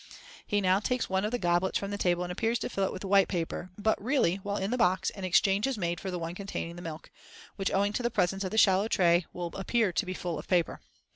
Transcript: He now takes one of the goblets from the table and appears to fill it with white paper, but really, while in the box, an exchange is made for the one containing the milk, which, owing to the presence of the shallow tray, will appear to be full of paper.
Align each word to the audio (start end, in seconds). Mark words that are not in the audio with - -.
He 0.47 0.61
now 0.61 0.79
takes 0.79 1.11
one 1.11 1.25
of 1.25 1.29
the 1.29 1.37
goblets 1.37 1.77
from 1.77 1.91
the 1.91 1.97
table 1.99 2.23
and 2.23 2.31
appears 2.31 2.57
to 2.57 2.69
fill 2.69 2.85
it 2.85 2.91
with 2.91 3.05
white 3.05 3.27
paper, 3.27 3.69
but 3.77 4.03
really, 4.03 4.37
while 4.37 4.57
in 4.57 4.71
the 4.71 4.75
box, 4.79 5.11
an 5.11 5.23
exchange 5.23 5.67
is 5.67 5.77
made 5.77 5.99
for 5.99 6.09
the 6.09 6.17
one 6.17 6.33
containing 6.33 6.75
the 6.75 6.81
milk, 6.81 7.11
which, 7.55 7.69
owing 7.71 7.93
to 7.93 8.01
the 8.01 8.09
presence 8.09 8.43
of 8.43 8.49
the 8.49 8.57
shallow 8.57 8.87
tray, 8.87 9.27
will 9.31 9.51
appear 9.53 9.93
to 9.93 10.05
be 10.07 10.15
full 10.15 10.39
of 10.39 10.47
paper. 10.47 10.81